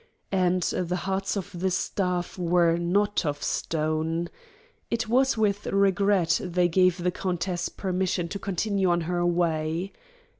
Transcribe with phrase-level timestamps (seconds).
[0.31, 4.29] And the hearts of the staff were not of stone.
[4.89, 9.93] It was with regret they gave the countess permission to continue on her way.